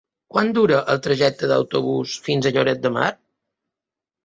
Quant 0.35 0.47
dura 0.57 0.79
el 0.93 1.01
trajecte 1.07 1.45
en 1.49 1.53
autobús 1.59 2.17
fins 2.29 2.49
a 2.51 2.55
Lloret 2.59 2.83
de 2.89 2.95
Mar? 2.99 3.13